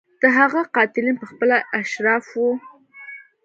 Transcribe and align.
د 0.21 0.23
هغه 0.37 0.61
قاتلین 0.75 1.15
په 1.21 1.25
خپله 1.31 1.57
اشراف 1.79 2.25
وو. 2.39 2.51